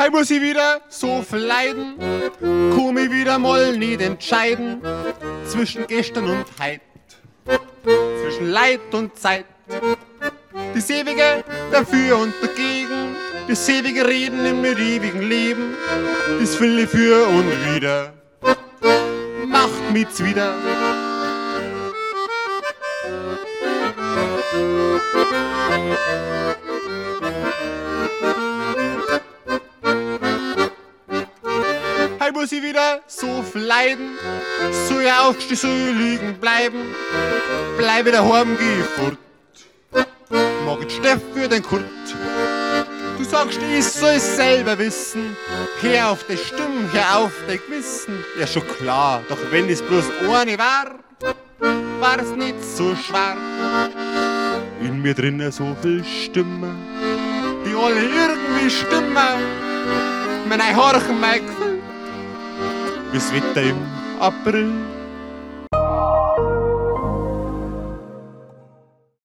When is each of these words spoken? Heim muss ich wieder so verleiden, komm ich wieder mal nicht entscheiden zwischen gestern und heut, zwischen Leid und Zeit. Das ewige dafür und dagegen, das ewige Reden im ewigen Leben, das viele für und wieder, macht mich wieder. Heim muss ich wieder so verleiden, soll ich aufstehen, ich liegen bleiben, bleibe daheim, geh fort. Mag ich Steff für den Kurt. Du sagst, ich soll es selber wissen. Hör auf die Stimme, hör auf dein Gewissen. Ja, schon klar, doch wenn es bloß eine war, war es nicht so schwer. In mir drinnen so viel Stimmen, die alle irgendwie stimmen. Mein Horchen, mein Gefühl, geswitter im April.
Heim 0.00 0.12
muss 0.12 0.30
ich 0.30 0.40
wieder 0.40 0.80
so 0.88 1.20
verleiden, 1.20 1.94
komm 2.40 2.96
ich 2.96 3.10
wieder 3.10 3.38
mal 3.38 3.76
nicht 3.76 4.00
entscheiden 4.00 4.80
zwischen 5.44 5.86
gestern 5.86 6.24
und 6.24 6.46
heut, 6.58 6.80
zwischen 8.22 8.46
Leid 8.46 8.80
und 8.92 9.14
Zeit. 9.18 9.44
Das 10.72 10.88
ewige 10.88 11.44
dafür 11.70 12.16
und 12.16 12.32
dagegen, 12.40 13.14
das 13.46 13.68
ewige 13.68 14.08
Reden 14.08 14.46
im 14.46 14.64
ewigen 14.64 15.20
Leben, 15.20 15.74
das 16.40 16.56
viele 16.56 16.86
für 16.86 17.26
und 17.26 17.74
wieder, 17.74 18.14
macht 19.48 19.92
mich 19.92 20.08
wieder. 20.24 20.54
Heim 32.30 32.36
muss 32.36 32.52
ich 32.52 32.62
wieder 32.62 33.00
so 33.08 33.42
verleiden, 33.42 34.16
soll 34.88 35.02
ich 35.02 35.12
aufstehen, 35.12 35.88
ich 35.90 35.98
liegen 35.98 36.34
bleiben, 36.34 36.94
bleibe 37.76 38.12
daheim, 38.12 38.56
geh 38.56 38.82
fort. 38.94 39.18
Mag 40.64 40.78
ich 40.86 40.94
Steff 40.94 41.20
für 41.34 41.48
den 41.48 41.60
Kurt. 41.60 41.84
Du 43.18 43.24
sagst, 43.24 43.58
ich 43.76 43.84
soll 43.84 44.14
es 44.14 44.36
selber 44.36 44.78
wissen. 44.78 45.36
Hör 45.80 46.10
auf 46.10 46.24
die 46.24 46.36
Stimme, 46.36 46.88
hör 46.92 47.24
auf 47.24 47.32
dein 47.48 47.58
Gewissen. 47.66 48.24
Ja, 48.38 48.46
schon 48.46 48.66
klar, 48.78 49.22
doch 49.28 49.38
wenn 49.50 49.68
es 49.68 49.82
bloß 49.82 50.04
eine 50.32 50.56
war, 50.56 50.86
war 51.98 52.20
es 52.20 52.30
nicht 52.30 52.62
so 52.62 52.94
schwer. 52.94 53.36
In 54.80 55.02
mir 55.02 55.14
drinnen 55.14 55.50
so 55.50 55.76
viel 55.82 56.04
Stimmen, 56.04 56.76
die 57.66 57.74
alle 57.74 58.02
irgendwie 58.02 58.70
stimmen. 58.70 59.16
Mein 60.48 60.76
Horchen, 60.76 61.20
mein 61.20 61.44
Gefühl, 61.46 61.69
geswitter 63.12 63.62
im 63.62 63.76
April. 64.18 64.99